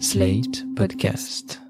[0.00, 1.60] Slate Podcast.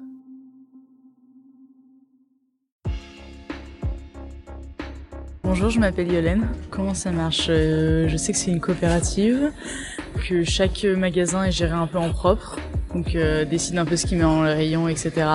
[5.42, 6.48] Bonjour, je m'appelle Yolène.
[6.70, 7.46] Comment ça marche?
[7.48, 9.52] Euh, Je sais que c'est une coopérative,
[10.28, 12.58] que chaque magasin est géré un peu en propre,
[12.94, 15.26] donc euh, décide un peu ce qu'il met en rayon, etc.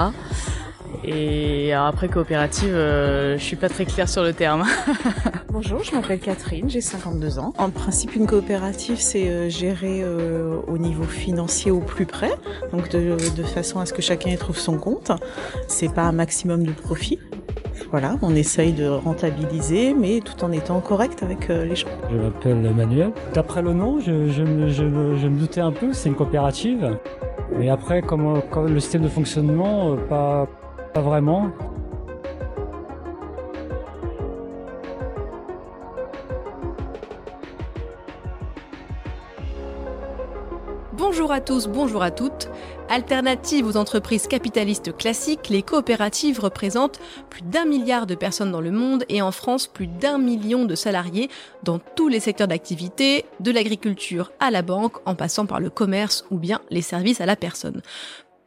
[1.03, 4.63] Et alors après coopérative, euh, je suis pas très claire sur le terme.
[5.51, 7.53] Bonjour, je m'appelle Catherine, j'ai 52 ans.
[7.57, 12.31] En principe, une coopérative, c'est euh, géré euh, au niveau financier au plus près,
[12.71, 15.11] donc de, de façon à ce que chacun y trouve son compte.
[15.67, 17.19] C'est pas un maximum de profit.
[17.91, 21.87] Voilà, on essaye de rentabiliser, mais tout en étant correct avec euh, les gens.
[22.11, 23.11] Je m'appelle Manuel.
[23.33, 26.15] D'après le nom, je, je me- je me- je me doutais un peu, c'est une
[26.15, 26.97] coopérative.
[27.57, 30.47] Mais après, comment, comment le système de fonctionnement, euh, pas,
[30.95, 31.51] pas vraiment.
[40.93, 42.47] Bonjour à tous, bonjour à toutes.
[42.87, 48.71] Alternatives aux entreprises capitalistes classiques, les coopératives représentent plus d'un milliard de personnes dans le
[48.71, 51.29] monde et en France plus d'un million de salariés
[51.63, 56.25] dans tous les secteurs d'activité, de l'agriculture à la banque en passant par le commerce
[56.31, 57.81] ou bien les services à la personne.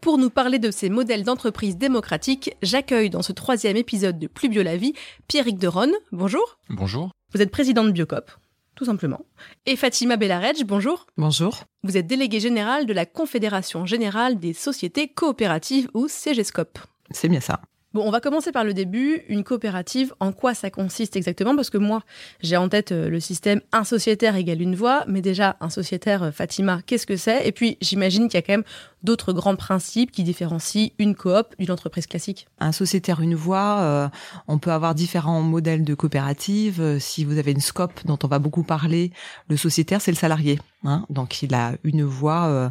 [0.00, 4.48] Pour nous parler de ces modèles d'entreprise démocratiques, j'accueille dans ce troisième épisode de Plus
[4.48, 4.92] Bio la vie
[5.26, 5.92] Pierrick Deronne.
[6.12, 6.58] Bonjour.
[6.70, 7.10] Bonjour.
[7.32, 8.30] Vous êtes président de Biocop,
[8.76, 9.26] tout simplement.
[9.66, 11.06] Et Fatima Bellaredj, bonjour.
[11.16, 11.64] Bonjour.
[11.82, 16.78] Vous êtes délégué général de la Confédération générale des sociétés coopératives ou CGSCOP.
[17.10, 17.60] C'est bien ça.
[17.94, 19.22] Bon, on va commencer par le début.
[19.30, 21.56] Une coopérative, en quoi ça consiste exactement?
[21.56, 22.02] Parce que moi,
[22.42, 26.22] j'ai en tête euh, le système un sociétaire égale une voix, mais déjà, un sociétaire,
[26.24, 27.48] euh, Fatima, qu'est-ce que c'est?
[27.48, 28.64] Et puis, j'imagine qu'il y a quand même
[29.02, 32.46] d'autres grands principes qui différencient une coop d'une entreprise classique.
[32.60, 34.08] Un sociétaire, une voix, euh,
[34.48, 36.98] on peut avoir différents modèles de coopérative.
[36.98, 39.12] Si vous avez une scope dont on va beaucoup parler,
[39.48, 40.58] le sociétaire, c'est le salarié.
[40.84, 41.06] hein.
[41.08, 42.70] Donc, il a une voix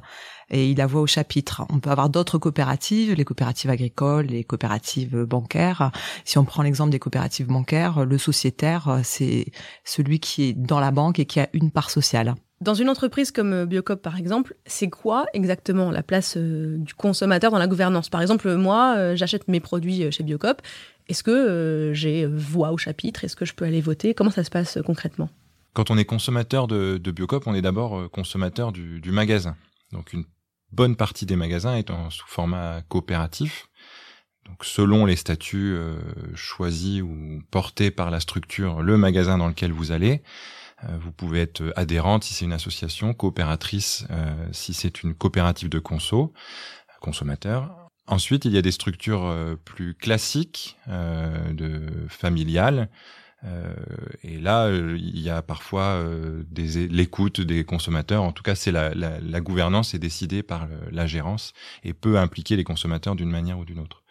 [0.50, 1.64] et il a voix au chapitre.
[1.70, 5.92] On peut avoir d'autres coopératives, les coopératives agricoles, les coopératives bancaires.
[6.26, 9.48] Si on prend l'exemple des coopératives bancaires, le sociétaire, c'est
[9.84, 12.36] celui qui est dans la banque et qui a une part sociale.
[12.60, 17.52] Dans une entreprise comme Biocop, par exemple, c'est quoi exactement la place euh, du consommateur
[17.52, 18.10] dans la gouvernance?
[18.10, 20.64] Par exemple, moi, euh, j'achète mes produits euh, chez Biocop.
[21.08, 23.24] Est-ce que euh, j'ai voix au chapitre?
[23.24, 24.16] Est-ce que je peux aller voter?
[24.16, 25.30] Comment ça se passe concrètement?
[25.74, 29.56] Quand on est consommateur de, de Biocop, on est d'abord consommateur du, du magasin.
[29.92, 30.26] Donc une
[30.72, 33.70] bonne partie des magasins est en sous format coopératif.
[34.46, 36.00] Donc selon les statuts euh,
[36.36, 40.22] choisis ou portés par la structure, le magasin dans lequel vous allez,
[40.84, 45.70] euh, vous pouvez être adhérente si c'est une association, coopératrice euh, si c'est une coopérative
[45.70, 46.34] de conso,
[47.02, 47.90] consommateur.
[48.08, 49.36] Ensuite, il y a des structures
[49.66, 52.90] plus classiques, de familiales,
[53.46, 53.76] euh,
[54.24, 58.24] et là, euh, il y a parfois euh, l'écoute des consommateurs.
[58.24, 61.54] En tout cas, c'est la, la, gouvernance est décidée par la gérance
[61.84, 64.04] et peut impliquer les consommateurs d'une manière ou d'une autre.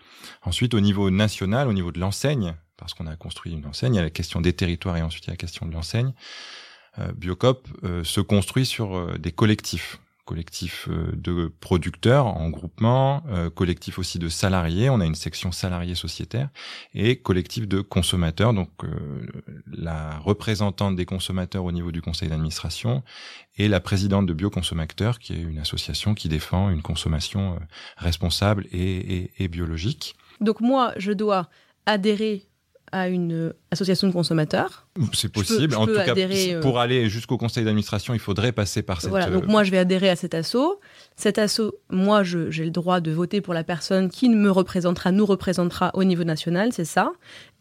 [0.43, 3.97] Ensuite, au niveau national, au niveau de l'enseigne, parce qu'on a construit une enseigne, il
[3.97, 6.13] y a la question des territoires et ensuite il y a la question de l'enseigne.
[7.15, 7.69] Biocop
[8.05, 14.29] se construit sur des collectifs collectifs euh, de producteurs en groupement, euh, collectif aussi de
[14.29, 16.51] salariés, on a une section salariés sociétaires,
[16.93, 19.27] et collectif de consommateurs, donc euh,
[19.67, 23.03] la représentante des consommateurs au niveau du conseil d'administration
[23.57, 27.59] et la présidente de Bioconsommateurs, qui est une association qui défend une consommation
[27.97, 30.15] responsable et biologique.
[30.41, 31.49] Donc moi, je dois
[31.87, 32.47] adhérer
[32.93, 34.87] à une euh, association de consommateurs.
[35.13, 35.73] C'est possible.
[35.73, 38.83] je en peux tout cas, adhérer, euh, pour aller jusqu'au conseil d'administration, il faudrait passer
[38.83, 39.11] par cette.
[39.11, 40.81] Voilà, donc euh, moi, je vais adhérer à cet assaut.
[41.17, 45.27] Cet assaut, moi, j'ai le droit de voter pour la personne qui me représentera, nous
[45.27, 47.13] représentera au niveau national, c'est ça.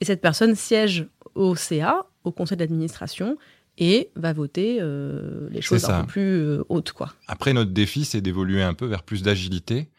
[0.01, 3.37] Et cette personne siège au CA, au conseil d'administration,
[3.77, 7.13] et va voter euh, les choses un peu plus euh, hautes, quoi.
[7.27, 9.89] Après, notre défi, c'est d'évoluer un peu vers plus d'agilité.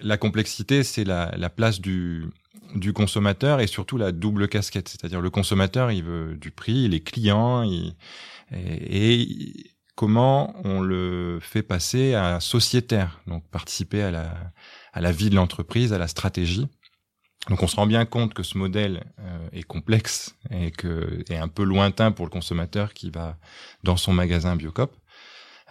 [0.00, 2.24] La complexité, c'est la, la place du,
[2.74, 4.88] du consommateur et surtout la double casquette.
[4.88, 7.94] C'est-à-dire le consommateur, il veut du prix, il est client, il-
[8.52, 14.52] et, et comment on le fait passer à sociétaire, donc participer à la,
[14.92, 16.66] à la vie de l'entreprise, à la stratégie.
[17.48, 21.36] Donc on se rend bien compte que ce modèle euh, est complexe et que est
[21.36, 23.38] un peu lointain pour le consommateur qui va
[23.84, 24.94] dans son magasin Biocop.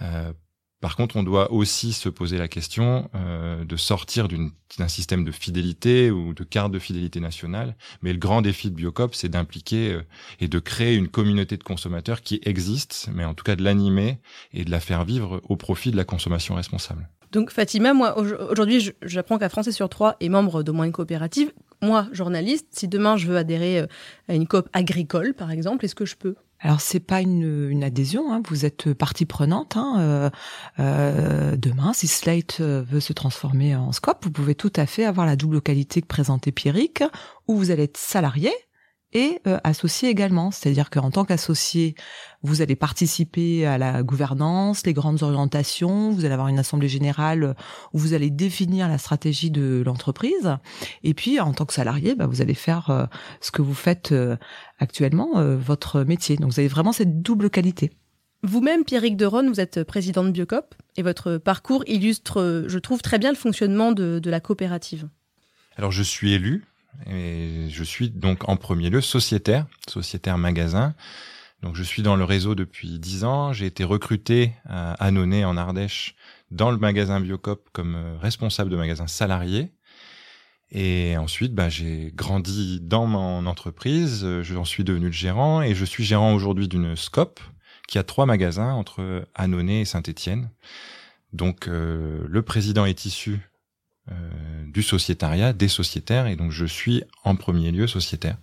[0.02, 0.34] Euh,
[0.80, 5.32] par contre, on doit aussi se poser la question euh, de sortir d'un système de
[5.32, 7.76] fidélité ou de carte de fidélité nationale.
[8.02, 10.02] Mais le grand défi de Biocop, c'est d'impliquer euh,
[10.40, 14.20] et de créer une communauté de consommateurs qui existe, mais en tout cas de l'animer
[14.54, 17.10] et de la faire vivre au profit de la consommation responsable.
[17.32, 20.92] Donc Fatima, moi au- aujourd'hui, j'apprends qu'un Français sur trois est membre d'au moins une
[20.94, 21.52] coopérative.
[21.82, 23.88] Moi, journaliste, si demain je veux adhérer euh,
[24.30, 28.34] à une coop agricole, par exemple, est-ce que je peux alors c'est pas une, adhésion,
[28.34, 28.42] hein.
[28.48, 29.78] vous êtes partie prenante.
[29.78, 29.98] Hein.
[30.00, 30.30] Euh,
[30.80, 35.26] euh, demain, si Slate veut se transformer en Scope, vous pouvez tout à fait avoir
[35.26, 37.04] la double qualité que présentait Pierrick,
[37.48, 38.52] où vous allez être salarié
[39.14, 40.52] et euh, associé également.
[40.52, 41.96] C'est-à-dire qu'en tant qu'associé,
[42.44, 47.56] vous allez participer à la gouvernance, les grandes orientations, vous allez avoir une assemblée générale
[47.94, 50.58] où vous allez définir la stratégie de l'entreprise.
[51.04, 53.06] Et puis, en tant que salarié, bah, vous allez faire euh,
[53.42, 54.36] ce que vous faites euh,
[54.80, 56.36] actuellement, votre métier.
[56.36, 57.92] Donc, vous avez vraiment cette double qualité.
[58.44, 63.18] Vous-même, Pierrick Deron, vous êtes président de Biocop et votre parcours illustre, je trouve, très
[63.18, 65.10] bien le fonctionnement de, de la coopérative.
[65.76, 66.64] Alors, je suis élu
[67.06, 70.96] et je suis donc en premier lieu sociétaire, sociétaire magasin.
[71.62, 73.54] Donc je suis dans le réseau depuis dix ans.
[73.54, 76.16] J'ai été recruté à Annonay en Ardèche
[76.52, 79.72] dans le magasin Biocop comme euh, responsable de magasin salarié.
[80.70, 84.26] Et ensuite, bah, j'ai grandi dans mon entreprise.
[84.42, 87.40] J'en suis devenu le gérant et je suis gérant aujourd'hui d'une Scope
[87.88, 90.52] qui a trois magasins entre Annonay et Saint-Étienne.
[91.34, 93.57] Donc euh, le président est issu euh,
[94.68, 98.38] du sociétariat, des sociétaires, et donc je suis en premier lieu sociétaire.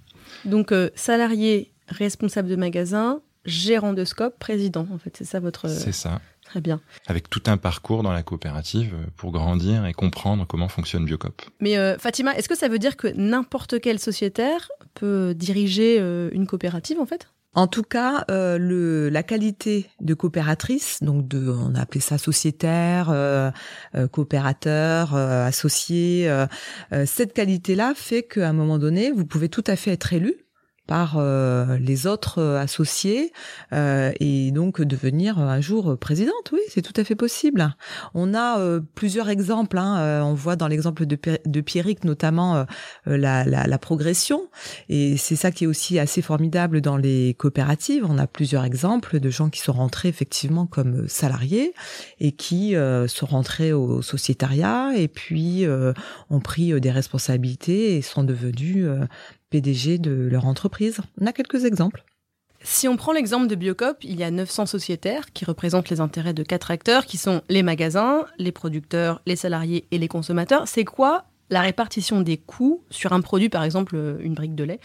[0.44, 5.68] Donc euh, salarié, responsable de magasin, gérant de scope, président, en fait, c'est ça votre...
[5.68, 6.20] C'est ça.
[6.44, 6.80] Très bien.
[7.06, 11.40] Avec tout un parcours dans la coopérative euh, pour grandir et comprendre comment fonctionne Biocop.
[11.60, 15.98] Mais Fatima, est-ce que ça veut dire que n'importe quel sociétaire peut diriger
[16.32, 17.28] une coopérative, en fait?
[17.54, 23.10] En tout cas, euh, la qualité de coopératrice, donc de, on a appelé ça sociétaire,
[23.10, 23.50] euh,
[23.94, 26.30] euh coopérateur, associé,
[27.06, 30.43] cette qualité-là fait qu'à un moment donné, vous pouvez tout à fait être élu
[30.86, 33.32] par euh, les autres euh, associés
[33.72, 36.50] euh, et donc devenir un jour présidente.
[36.52, 37.74] Oui, c'est tout à fait possible.
[38.12, 38.58] On a
[38.94, 39.78] plusieurs exemples.
[39.78, 42.66] Hein, on voit dans l'exemple de, de Pierrick notamment
[43.06, 44.48] la, la, la, progression
[44.88, 48.04] et c'est ça qui est aussi assez formidable dans les coopératives.
[48.08, 51.74] On a plusieurs exemples de gens qui sont rentrés effectivement comme salariés
[52.20, 52.74] et qui
[53.06, 55.66] sont rentrés au sociétariat et puis
[56.30, 58.86] ont pris des responsabilités et sont devenus
[59.54, 61.00] PDG de leur entreprise.
[61.20, 62.02] On a quelques exemples.
[62.64, 66.34] Si on prend l'exemple de Biocop, il y a 900 sociétaires qui représentent les intérêts
[66.34, 70.66] de quatre acteurs qui sont les magasins, les producteurs, les salariés et les consommateurs.
[70.66, 74.80] C'est quoi la répartition des coûts sur un produit, par exemple une brique de lait?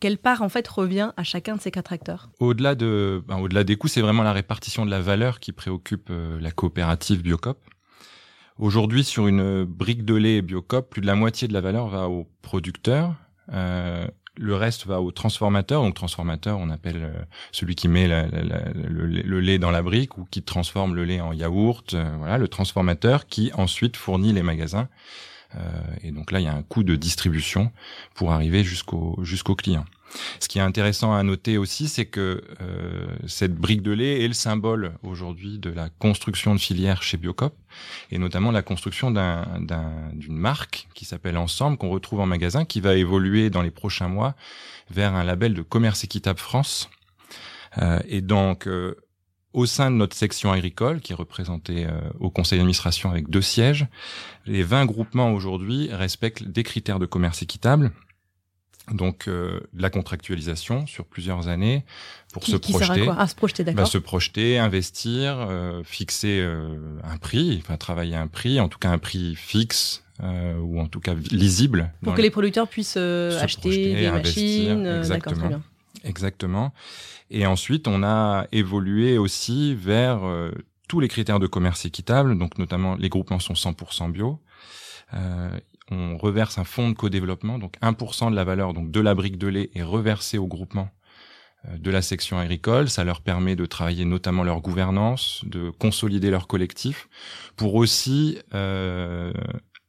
[0.00, 2.28] Quelle part en fait revient à chacun de ces quatre acteurs?
[2.40, 6.08] Au-delà de, ben, au-delà des coûts, c'est vraiment la répartition de la valeur qui préoccupe
[6.10, 7.58] euh, la coopérative Biocop.
[8.58, 12.10] Aujourd'hui, sur une brique de lait Biocop, plus de la moitié de la valeur va
[12.10, 13.29] aux producteurs, euh,
[14.40, 15.82] le reste va au transformateur.
[15.82, 20.42] Donc transformateur, on appelle euh, celui qui met le, lait dans la brique ou qui
[20.42, 21.94] transforme le lait en yaourt.
[21.94, 24.88] Euh, voilà, le transformateur qui ensuite fournit les magasins.
[26.02, 27.72] et donc là, il y a un coût de distribution
[28.14, 29.84] pour arriver jusqu'au jusqu'au client.
[30.40, 32.99] Ce qui est intéressant à noter aussi, c'est que euh,
[33.30, 37.54] cette brique de lait est le symbole aujourd'hui de la construction de filières chez Biocop,
[38.10, 42.96] et notamment la construction d'une marque qui s'appelle Ensemble, qu'on retrouve en magasin, qui va
[42.96, 44.34] évoluer dans les prochains mois
[44.90, 46.90] vers un label de commerce équitable France.
[47.78, 48.96] Euh, et donc, euh,
[49.52, 53.42] au sein de notre section agricole, qui est représentée euh, au conseil d'administration avec deux
[53.42, 53.86] sièges,
[54.46, 57.92] les 20 groupements aujourd'hui respectent des critères de commerce équitable
[58.90, 61.84] donc euh, la contractualisation sur plusieurs années
[62.32, 67.16] pour se projeter, à ah, se projeter, bah, se projeter, investir, euh, fixer euh, un
[67.16, 71.00] prix, enfin travailler un prix, en tout cas un prix fixe euh, ou en tout
[71.00, 72.30] cas lisible pour que les...
[72.30, 74.86] producteurs puissent acheter des machines.
[74.86, 75.62] Exactement.
[76.04, 76.72] Exactement.
[77.30, 80.20] Et ensuite, on a évolué aussi vers
[80.88, 84.40] tous les critères de commerce équitable, donc notamment les groupements sont 100% bio.
[85.14, 85.50] Euh,
[85.90, 89.38] on reverse un fonds de co-développement, donc 1% de la valeur donc de la brique
[89.38, 90.88] de lait est reversée au groupement
[91.68, 92.88] euh, de la section agricole.
[92.88, 97.08] Ça leur permet de travailler notamment leur gouvernance, de consolider leur collectif,
[97.56, 99.32] pour aussi euh,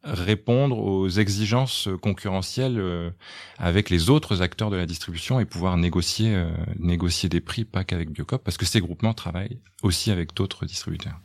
[0.04, 3.12] répondre aux exigences concurrentielles euh,
[3.58, 6.44] avec les autres acteurs de la distribution et pouvoir négocier
[6.80, 11.20] négocier des prix pas qu'avec Biocop parce que ces groupements travaillent aussi avec d'autres distributeurs.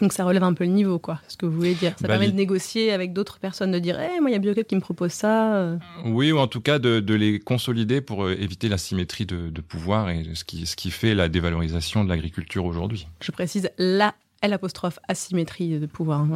[0.00, 1.92] Donc ça relève un peu le niveau, quoi, ce que vous voulez dire.
[2.00, 4.38] Ça bah, permet de négocier avec d'autres personnes, de dire, eh, moi, il y a
[4.38, 5.56] Biocop qui me propose ça.
[5.56, 5.76] Euh.
[6.06, 9.60] Oui, ou en tout cas de, les consolider pour euh, éviter la symétrie de, de
[9.60, 13.06] pouvoir et ce qui, ce qui fait la dévalorisation de l'agriculture aujourd'hui.
[13.20, 14.58] Je précise la L
[15.08, 16.26] asymétrie de pouvoir.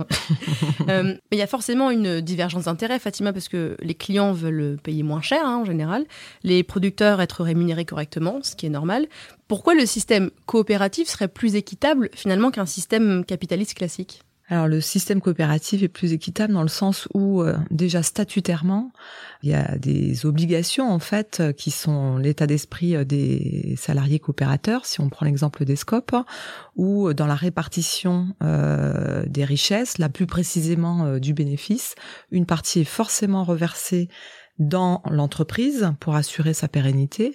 [0.88, 5.02] euh, il y a forcément une divergence d'intérêt, Fatima, parce que les clients veulent payer
[5.02, 6.04] moins cher hein, en général,
[6.42, 9.06] les producteurs être rémunérés correctement, ce qui est normal.
[9.48, 14.22] Pourquoi le système coopératif serait plus équitable finalement qu'un système capitaliste classique?
[14.48, 18.92] Alors le système coopératif est plus équitable dans le sens où euh, déjà statutairement,
[19.42, 24.84] il y a des obligations en fait qui sont l'état d'esprit euh, des salariés coopérateurs,
[24.84, 26.14] si on prend l'exemple des scopes,
[26.76, 31.94] ou dans la répartition euh, des richesses, là plus précisément du bénéfice,
[32.30, 34.08] une partie est forcément reversée
[34.58, 37.34] dans l'entreprise pour assurer sa pérennité.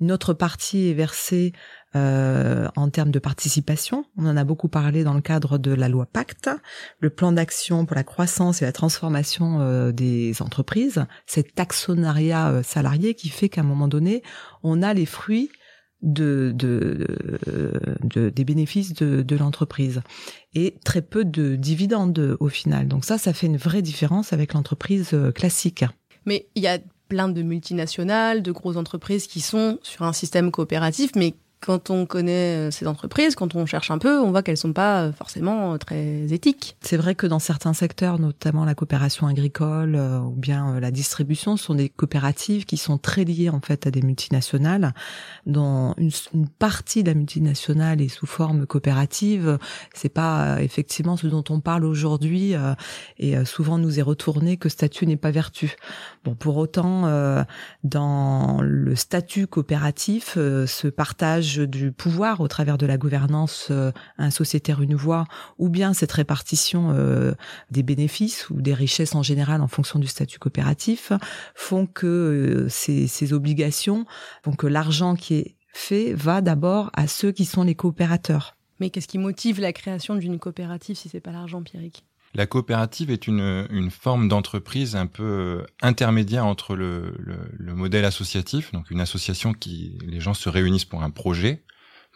[0.00, 1.52] Une autre partie est versée
[1.96, 4.04] euh, en termes de participation.
[4.16, 6.48] On en a beaucoup parlé dans le cadre de la loi Pacte,
[7.00, 12.62] le plan d'action pour la croissance et la transformation euh, des entreprises, cet actionnariat euh,
[12.62, 14.22] salarié qui fait qu'à un moment donné,
[14.62, 15.50] on a les fruits
[16.02, 17.06] de, de,
[18.02, 20.00] de, des bénéfices de, de l'entreprise
[20.54, 22.88] et très peu de dividendes au final.
[22.88, 25.84] Donc ça, ça fait une vraie différence avec l'entreprise classique.
[26.26, 30.50] Mais il y a plein de multinationales, de grosses entreprises qui sont sur un système
[30.50, 34.42] coopératif, mais quand on connaît euh, ces entreprises, quand on cherche un peu, on voit
[34.42, 36.76] qu'elles sont pas euh, forcément euh, très éthiques.
[36.80, 41.64] C'est vrai que dans certains secteurs, notamment la coopération agricole ou bien la distribution, ce
[41.64, 44.94] sont des coopératives qui sont très liées en fait à des multinationales.
[45.46, 45.94] Une,
[46.34, 49.58] une partie de la multinationale est sous forme coopérative.
[49.94, 52.54] C'est pas effectivement ce dont on parle aujourd'hui
[53.18, 55.76] et souvent nous est retourné que statut n'est pas vertu.
[56.24, 57.44] Bon, pour autant,
[57.84, 64.30] dans le statut coopératif, ce partage du pouvoir au travers de la gouvernance euh, un
[64.30, 65.26] sociétaire une voix,
[65.58, 67.32] ou bien cette répartition euh,
[67.70, 71.12] des bénéfices ou des richesses en général en fonction du statut coopératif,
[71.54, 74.06] font que euh, ces, ces obligations,
[74.44, 78.56] font que l'argent qui est fait va d'abord à ceux qui sont les coopérateurs.
[78.80, 82.04] Mais qu'est-ce qui motive la création d'une coopérative si c'est pas l'argent, Pierrick?
[82.34, 88.72] La coopérative est une, forme d'entreprise un peu intermédiaire entre le, le, le, modèle associatif,
[88.72, 91.62] donc une association qui les gens se réunissent pour un projet,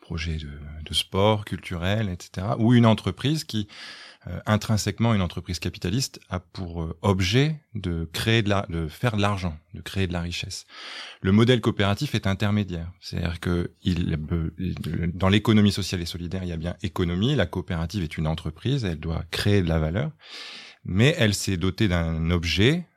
[0.05, 0.51] projet de,
[0.85, 3.69] de sport, culturel, etc., ou une entreprise qui
[4.27, 9.17] euh, intrinsèquement une entreprise capitaliste a pour euh, objet de créer de la, de faire
[9.17, 10.65] de l'argent, de créer de la richesse.
[11.21, 14.19] Le modèle coopératif est intermédiaire, c'est-à-dire que il,
[15.13, 17.35] dans l'économie sociale et solidaire, il y a bien économie.
[17.35, 20.11] La coopérative est une entreprise, elle doit créer de la valeur,
[20.85, 22.94] mais elle s'est dotée d'un objet euh,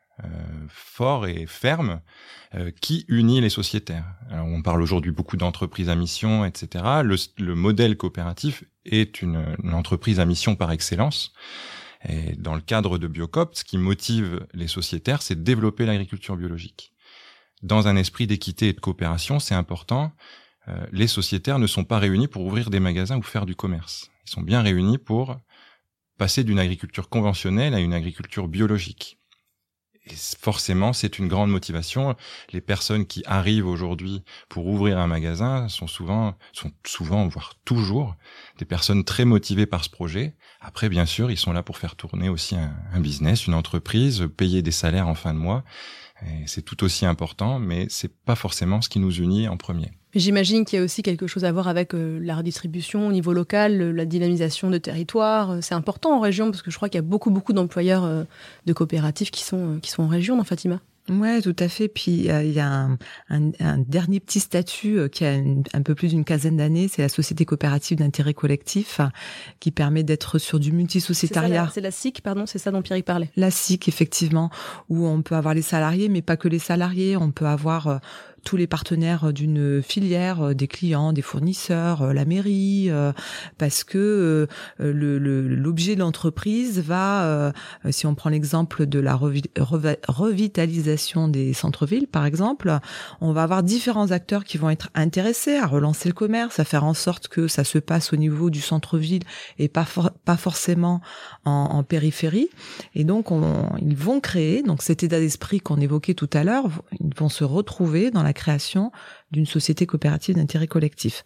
[0.70, 2.02] fort et ferme
[2.56, 4.06] euh, qui unit les sociétaires.
[4.30, 6.84] Alors, on parle aujourd'hui beaucoup d'entreprises à mission, etc.
[7.04, 11.34] Le, le modèle coopératif est une, une, entreprise à mission par excellence.
[12.08, 16.38] Et dans le cadre de Biocop, ce qui motive les sociétaires, c'est de développer l'agriculture
[16.38, 16.94] biologique.
[17.64, 20.14] Dans un esprit d'équité et de coopération, c'est important.
[20.68, 24.10] Euh, les sociétaires ne sont pas réunis pour ouvrir des magasins ou faire du commerce.
[24.26, 25.38] Ils sont bien réunis pour
[26.18, 29.20] passer d'une agriculture conventionnelle à une agriculture biologique
[30.10, 32.16] et forcément, c'est une grande motivation.
[32.52, 38.16] Les personnes qui arrivent aujourd'hui pour ouvrir un magasin sont souvent, sont souvent, voire toujours,
[38.58, 40.36] des personnes très motivées par ce projet.
[40.62, 44.28] Après, bien sûr, ils sont là pour faire tourner aussi un, un business, une entreprise,
[44.36, 45.64] payer des salaires en fin de mois.
[46.46, 49.92] C'est tout aussi important, mais c'est pas forcément ce qui nous unit en premier.
[50.16, 53.34] J'imagine qu'il y a aussi quelque chose à voir avec euh, la redistribution au niveau
[53.34, 55.52] local, la dynamisation de territoire.
[55.52, 58.04] Euh, c'est important en région parce que je crois qu'il y a beaucoup, beaucoup d'employeurs
[58.04, 58.24] euh,
[58.66, 60.80] de coopératives qui sont, qui sont en région dans Fatima.
[61.10, 61.88] Ouais, tout à fait.
[61.88, 62.98] Puis il y a un,
[63.30, 65.34] un, un, dernier petit statut qui a
[65.74, 69.00] un peu plus d'une quinzaine d'années, c'est la société coopérative d'intérêt collectif,
[69.60, 71.70] qui permet d'être sur du multisociétariat.
[71.74, 73.30] C'est la, SIC, pardon, c'est ça dont Pierre parlait.
[73.36, 74.50] La SIC, effectivement,
[74.90, 77.18] où on peut avoir les salariés, mais pas que les salariés.
[77.18, 78.00] On peut avoir
[78.48, 83.12] tous les partenaires d'une filière, euh, des clients, des fournisseurs, euh, la mairie, euh,
[83.58, 84.48] parce que
[84.80, 87.52] l'objet de l'entreprise va,
[87.90, 92.80] si on prend l'exemple de la revitalisation des centres-villes, par exemple,
[93.20, 96.86] on va avoir différents acteurs qui vont être intéressés à relancer le commerce, à faire
[96.86, 99.24] en sorte que ça se passe au niveau du centre-ville
[99.60, 99.86] et pas
[100.24, 101.02] pas forcément
[101.46, 102.50] en, périphérie.
[102.96, 106.70] Et donc, on, ils vont créer donc cet état d'esprit qu'on évoquait tout à l'heure.
[107.00, 108.92] Ils vont se retrouver dans la création
[109.32, 111.24] d'une société coopérative d'intérêt collectif.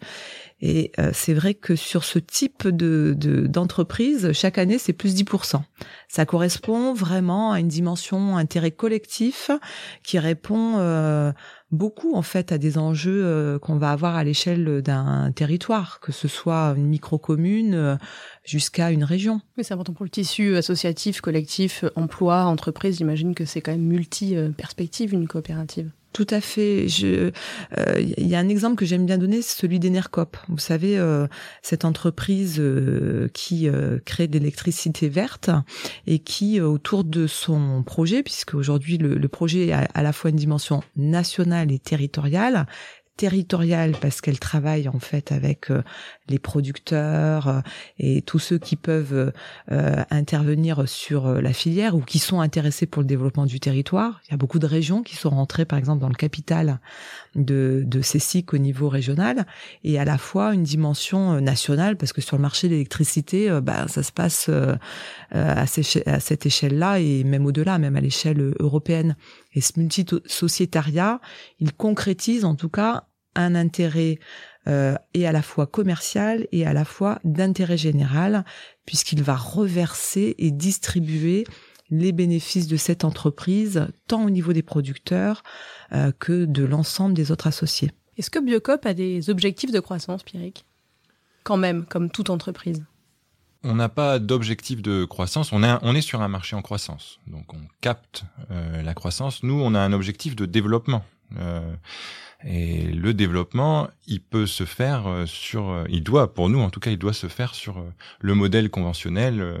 [0.60, 3.14] Et euh, c'est vrai que sur ce type de
[3.46, 5.62] d'entreprise, chaque année, c'est plus 10%.
[6.08, 9.50] Ça correspond vraiment à une dimension intérêt collectif
[10.02, 11.32] qui répond euh,
[11.72, 16.12] beaucoup en fait à des enjeux euh, qu'on va avoir à l'échelle d'un territoire, que
[16.12, 17.96] ce soit une micro-commune euh,
[18.44, 19.40] jusqu'à une région.
[19.56, 22.98] Oui, c'est important pour le tissu associatif, collectif, emploi, entreprise.
[22.98, 25.90] J'imagine que c'est quand même multi-perspective une coopérative.
[26.12, 26.86] Tout à fait.
[26.86, 27.32] Il
[27.78, 30.36] euh, y a un exemple que j'aime bien donner, c'est celui d'Enercop.
[30.48, 31.26] Vous savez, euh,
[31.62, 33.68] cette entreprise euh, qui
[34.04, 35.50] crée de l'électricité verte
[36.06, 40.36] et qui, autour de son projet, puisque aujourd'hui le, projet a à la fois une
[40.36, 42.66] dimension nationale et territoriale,
[43.22, 45.84] territoriale parce qu'elle travaille en fait avec euh,
[46.28, 47.60] les producteurs euh,
[48.00, 49.32] et tous ceux qui peuvent
[49.70, 54.20] euh, intervenir sur la filière ou qui sont intéressés pour le développement du territoire.
[54.26, 56.80] Il y a beaucoup de régions qui sont rentrées par exemple dans le capital
[57.36, 59.46] de, de ces cycles au niveau régional
[59.84, 63.86] et à la fois une dimension nationale parce que sur le marché de l'électricité, bah,
[63.86, 64.50] ça se passe
[65.30, 69.14] à cette échelle-là et même au-delà, même à l'échelle européenne.
[69.54, 71.20] Et ce multisociétariat,
[71.60, 74.18] il concrétise en tout cas un intérêt
[74.68, 78.44] euh, et à la fois commercial et à la fois d'intérêt général,
[78.86, 81.44] puisqu'il va reverser et distribuer
[81.90, 85.42] les bénéfices de cette entreprise, tant au niveau des producteurs
[85.92, 87.90] euh, que de l'ensemble des autres associés.
[88.16, 90.64] Est-ce que Biocop a des objectifs de croissance, Pierrick?
[91.44, 92.84] Quand même, comme toute entreprise
[93.64, 95.52] on n'a pas d'objectif de croissance.
[95.52, 99.42] On, on est sur un marché en croissance, donc on capte euh, la croissance.
[99.42, 101.04] Nous, on a un objectif de développement.
[101.38, 101.74] Euh,
[102.44, 106.80] et le développement, il peut se faire euh, sur, il doit, pour nous en tout
[106.80, 107.84] cas, il doit se faire sur
[108.20, 109.56] le modèle conventionnel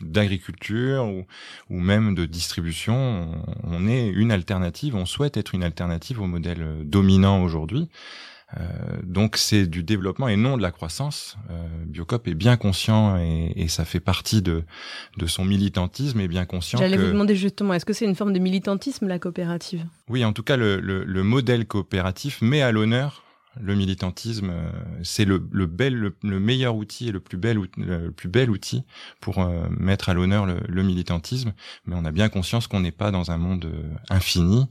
[0.00, 1.26] d'agriculture ou,
[1.68, 3.42] ou, même de distribution.
[3.64, 7.90] On est une alternative, on souhaite être une alternative au modèle dominant aujourd'hui.
[8.58, 8.64] Euh,
[9.02, 11.36] donc c'est du développement et non de la croissance.
[11.50, 14.64] Euh, Biocop est bien conscient et, et, ça fait partie de,
[15.16, 16.78] de son militantisme et bien conscient.
[16.78, 19.86] J'allais vous demander justement, est-ce que c'est une forme de militantisme la coopérative?
[20.08, 23.22] Oui, en tout cas le, le, le modèle coopératif met à l'honneur
[23.60, 24.50] le militantisme.
[24.50, 24.70] Euh,
[25.02, 28.82] c'est le, le, bel, le, meilleur outil et le plus bel, le plus bel outil
[29.20, 31.52] pour euh, mettre à l'honneur le, le militantisme.
[31.86, 33.70] Mais on a bien conscience qu'on n'est pas dans un monde
[34.10, 34.68] infini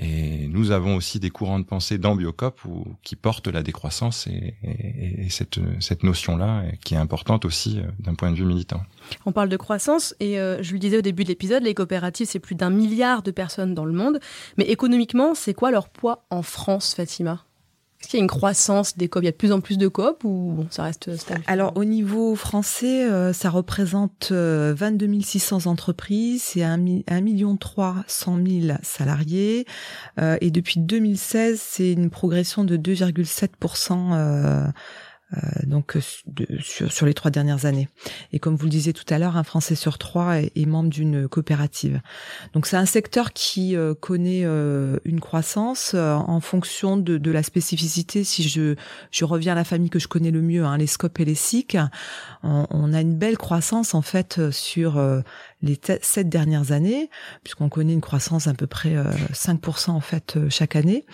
[0.00, 2.14] et nous avons aussi des courants de pensée dans
[2.64, 7.78] où, qui portent la décroissance et, et, et cette, cette notion-là qui est importante aussi
[7.78, 8.82] euh, d'un point de vue militant.
[9.26, 12.28] On parle de croissance et euh, je le disais au début de l'épisode, les coopératives,
[12.28, 14.20] c'est plus d'un milliard de personnes dans le monde.
[14.56, 17.44] Mais économiquement, c'est quoi leur poids en France, Fatima?
[18.00, 19.76] Est-ce qu'il y a une croissance des coop Il y a de plus en plus
[19.76, 21.42] de coop ou ça reste stable?
[21.48, 28.38] Alors au niveau français, euh, ça représente 22 euh, 600 entreprises et 1 million 300
[28.46, 29.66] 000 salariés.
[30.20, 34.66] Euh, et depuis 2016, c'est une progression de 2,7% euh,
[35.66, 36.00] donc euh,
[36.60, 37.88] sur, sur, les trois dernières années.
[38.32, 41.28] Et comme vous le disiez tout à l'heure, un Français sur trois est, membre d'une
[41.28, 42.00] coopérative.
[42.54, 44.44] Donc c'est un secteur qui euh, connaît
[45.04, 48.24] une croissance en fonction de, de, la spécificité.
[48.24, 48.74] Si je,
[49.10, 51.34] je reviens à la famille que je connais le mieux, hein, les SCOP et les
[51.34, 51.76] SIC,
[52.42, 55.02] on, on, a une belle croissance en fait sur
[55.62, 57.10] les sept dernières années,
[57.42, 58.96] puisqu'on connaît une croissance à peu près
[59.32, 61.04] 5% en fait chaque année.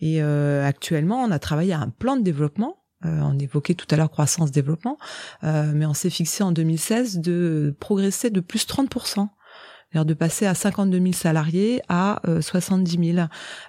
[0.00, 3.96] Et actuellement, on a travaillé à un plan de développement euh, on évoquait tout à
[3.96, 4.98] l'heure croissance-développement,
[5.44, 9.28] euh, mais on s'est fixé en 2016 de progresser de plus 30%
[10.02, 13.26] de passer à 52 000 salariés à 70 euh, 000,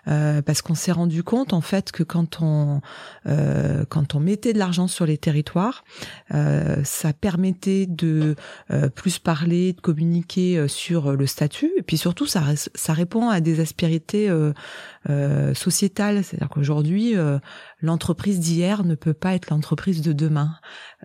[0.07, 2.81] euh, parce qu'on s'est rendu compte en fait que quand on
[3.27, 5.83] euh, quand on mettait de l'argent sur les territoires,
[6.31, 8.35] ça permettait de
[8.95, 13.59] plus parler, de communiquer sur le statut, et puis surtout ça ça répond à des
[13.59, 14.31] aspérités
[15.53, 17.15] sociétales, c'est-à-dire qu'aujourd'hui
[17.81, 20.55] l'entreprise d'hier ne peut pas être l'entreprise de demain.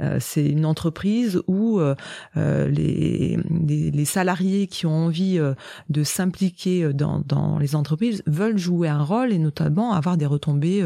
[0.00, 1.94] Euh, c'est une entreprise où euh,
[2.36, 3.38] euh, les,
[3.92, 5.38] les, salariés qui ont envie
[5.88, 10.82] de s'impliquer dans, dans, les entreprises veulent jouer un rôle et notamment avoir des retombées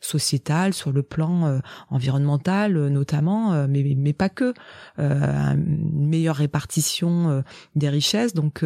[0.00, 4.54] sociétales sur le plan environnemental notamment, mais, mais pas que.
[4.98, 7.44] une meilleure répartition
[7.76, 8.34] des richesses.
[8.34, 8.64] Donc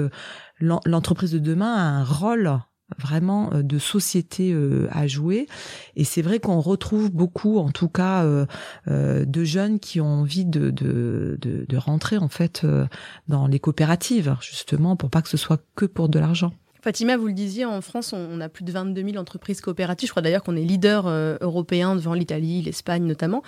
[0.61, 2.61] l'entreprise de demain a un rôle
[2.97, 5.47] vraiment euh, de société euh, à jouer.
[5.97, 8.47] Et c'est vrai qu'on retrouve beaucoup, en tout cas, euh,
[8.87, 12.67] de jeunes qui ont envie de, de, de, de rentrer en fait
[13.29, 16.53] dans les coopératives, justement, pour pas que ce soit que pour de l'argent.
[16.89, 20.07] Fatima, vous le disiez, en France, on a plus de 22 000 entreprises coopératives.
[20.07, 23.43] Je crois d'ailleurs qu'on est leader euh, européen devant l'Italie, l'Espagne notamment.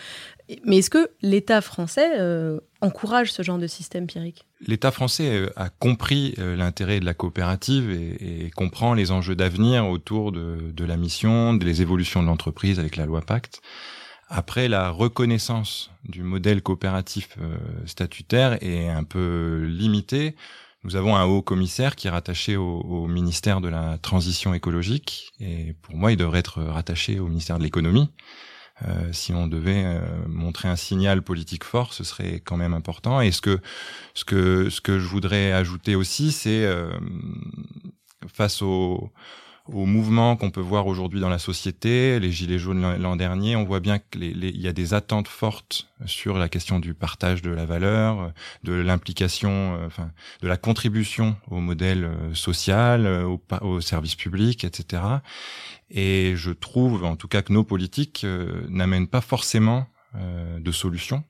[0.66, 4.44] Mais est-ce que l'État français euh, encourage ce genre de système, Pierrick?
[4.66, 10.32] L'État français euh, a compris l'intérêt de la coopérative et, comprend les enjeux d'avenir autour
[10.32, 13.62] de, de, la mission, des évolutions de l'entreprise avec la loi Pacte.
[14.28, 17.38] Après, la reconnaissance du modèle coopératif
[17.86, 20.36] statutaire est un peu limitée
[20.82, 25.74] nous avons un haut commissaire qui est rattaché au, ministère de la Transition écologique et
[25.82, 28.08] pour moi, il devrait être rattaché au ministère de l'économie.
[28.88, 33.20] Euh, si on devait euh, montrer un signal politique fort, ce serait quand même important.
[33.20, 33.60] Et ce que
[34.14, 36.90] ce que ce que je voudrais ajouter aussi, c'est euh,
[38.26, 39.12] face au
[39.72, 43.64] aux mouvements qu'on peut voir aujourd'hui dans la société, les gilets jaunes l'an dernier, on
[43.64, 47.66] voit bien qu'il y a des attentes fortes sur la question du partage de la
[47.66, 48.32] valeur,
[48.64, 50.10] de l'implication, euh, enfin,
[50.42, 55.02] de la contribution au modèle euh, social, euh, au, au service public, etc.
[55.90, 58.24] Et je trouve, en tout cas, que nos politiques
[58.68, 61.24] n'amènent pas forcément de solutions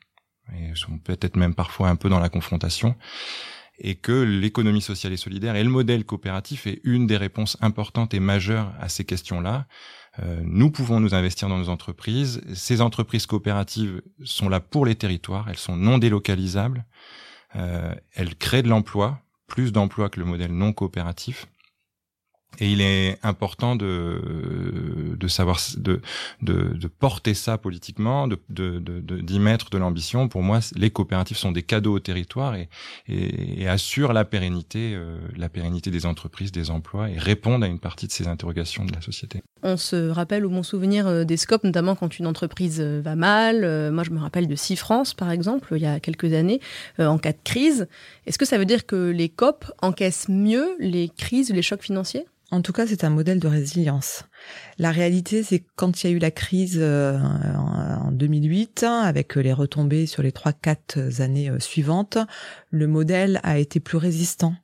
[0.54, 2.94] et sont peut-être même parfois un peu dans la confrontation
[3.80, 8.14] et que l'économie sociale et solidaire et le modèle coopératif est une des réponses importantes
[8.14, 9.66] et majeures à ces questions-là.
[10.22, 12.42] Euh, nous pouvons nous investir dans nos entreprises.
[12.54, 16.84] Ces entreprises coopératives sont là pour les territoires, elles sont non délocalisables,
[17.56, 21.46] euh, elles créent de l'emploi, plus d'emplois que le modèle non coopératif.
[22.58, 26.00] Et il est important de, de savoir, de,
[26.42, 30.28] de, de porter ça politiquement, de, d'y mettre de l'ambition.
[30.28, 32.68] Pour moi, les coopératives sont des cadeaux au territoire et,
[33.08, 37.78] et, assurent la pérennité, euh, la pérennité des entreprises, des emplois et répondent à une
[37.78, 39.42] partie de ces interrogations de la société.
[39.62, 43.14] On se rappelle au bon souvenir euh, des scopes, notamment quand une entreprise euh, va
[43.14, 43.60] mal.
[43.92, 46.60] Moi, je me rappelle de France, par exemple, il y a quelques années,
[46.98, 47.88] en cas de crise.
[48.26, 52.26] Est-ce que ça veut dire que les COP encaissent mieux les crises, les chocs financiers?
[52.52, 54.24] En tout cas, c'est un modèle de résilience.
[54.76, 59.52] La réalité, c'est quand il y a eu la crise euh, en 2008, avec les
[59.52, 62.18] retombées sur les trois, quatre années euh, suivantes,
[62.70, 64.54] le modèle a été plus résistant.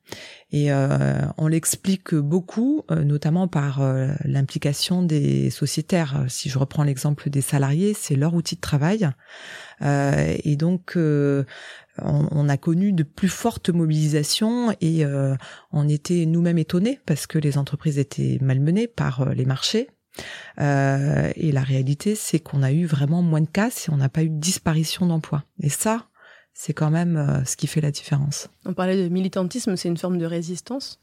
[0.51, 3.83] Et euh, on l'explique beaucoup, notamment par
[4.25, 6.25] l'implication des sociétaires.
[6.29, 9.09] Si je reprends l'exemple des salariés, c'est leur outil de travail.
[9.83, 10.97] et donc,
[12.03, 15.35] on, a connu de plus fortes mobilisations et euh,
[15.73, 19.89] on était nous-mêmes étonnés parce que les entreprises étaient malmenées par euh, les marchés.
[20.61, 24.09] Euh, et la réalité, c'est qu'on a eu vraiment moins de casse et on n'a
[24.09, 25.45] pas eu de disparition d'emplois.
[25.61, 26.07] Et ça,
[26.55, 28.49] c'est quand même ce qui fait la différence.
[28.65, 31.01] On parlait de militantisme, c'est une forme de résistance?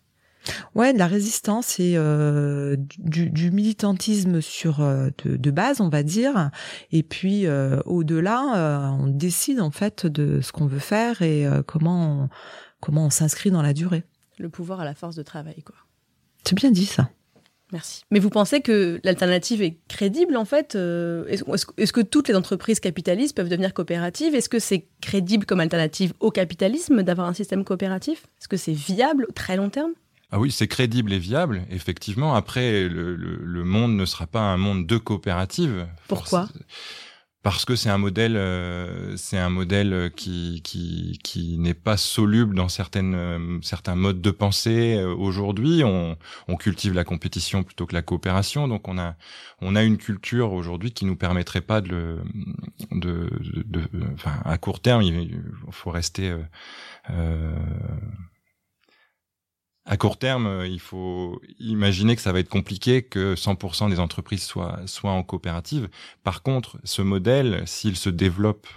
[0.76, 6.50] Ouais, de la résistance et euh, du, militantisme sur euh, de, base, on va dire.
[6.92, 12.24] Et puis euh, au-delà, on décide en fait de ce qu'on veut faire et comment
[12.24, 12.30] on,
[12.80, 14.04] comment on s'inscrit dans la durée.
[14.40, 15.76] Le pouvoir à la force de travail, quoi.
[16.44, 17.10] C'est bien dit ça.
[17.72, 18.04] Merci.
[18.12, 23.36] Mais vous pensez que l'alternative est crédible en fait Est-ce que toutes les entreprises capitalistes
[23.36, 24.36] peuvent devenir coopératives?
[24.36, 28.28] Est-ce que c'est crédible comme alternative au capitalisme d'avoir un système coopératif?
[28.40, 29.94] Est-ce que c'est viable au très long terme?
[30.34, 32.34] Ah oui, c'est crédible et viable, effectivement.
[32.34, 35.86] Après, le, monde ne sera pas un monde de coopératives.
[36.08, 36.50] Pourquoi?
[37.44, 42.56] Parce que c'est un modèle, euh, c'est un modèle qui qui, qui n'est pas soluble
[42.56, 44.96] dans certaines euh, certains modes de pensée.
[44.96, 46.18] Euh, aujourd'hui, on,
[46.48, 49.16] on cultive la compétition plutôt que la coopération, donc on a
[49.62, 52.22] on a une culture aujourd'hui qui nous permettrait pas de le
[52.92, 53.30] de,
[53.66, 53.82] de,
[54.16, 56.34] enfin à court terme, il faut rester
[59.86, 64.00] à court terme, euh, il faut imaginer que ça va être compliqué que 100% des
[64.00, 65.90] entreprises soient, soient en coopérative.
[66.24, 68.68] Par contre, ce modèle, s'il se développe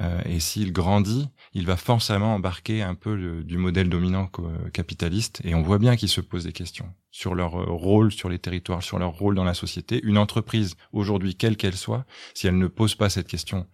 [0.00, 4.28] euh, et s'il grandit, il va forcément embarquer un peu du modèle dominant
[4.72, 5.40] capitaliste.
[5.44, 8.40] Et on voit bien qu'il se pose des questions sur leur euh, rôle sur les
[8.40, 10.00] territoires, sur leur rôle dans la société.
[10.02, 13.68] Une entreprise, aujourd'hui, quelle qu'elle soit, si elle ne pose pas cette question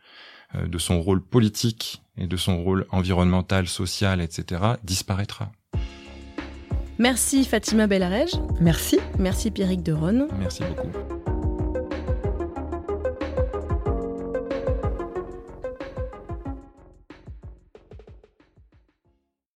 [0.52, 5.52] de son rôle politique et de son rôle environnemental, social, etc., disparaîtra.
[7.00, 8.28] Merci Fatima Bellarej.
[8.60, 8.98] Merci.
[9.18, 10.28] Merci Pierrick Deron.
[10.38, 11.19] Merci beaucoup.